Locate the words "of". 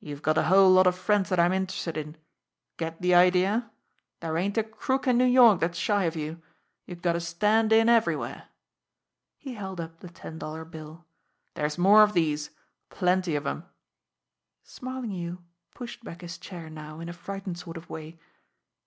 0.86-0.96, 6.04-6.16, 12.02-12.14, 13.36-13.46, 17.76-17.90